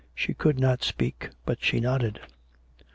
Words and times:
She 0.15 0.33
could 0.33 0.59
not 0.59 0.81
speak, 0.83 1.29
but 1.45 1.63
she 1.63 1.79
nodded. 1.79 2.21